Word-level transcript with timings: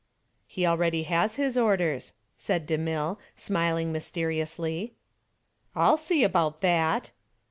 "He 0.47 0.65
already 0.65 1.03
has 1.03 1.35
his 1.35 1.55
orders," 1.55 2.13
said 2.35 2.65
DeMille, 2.67 3.19
smiling 3.35 3.91
mysteriously. 3.91 4.93
"I'll 5.75 5.95
see 5.95 6.23
about 6.23 6.61
that." 6.61 7.11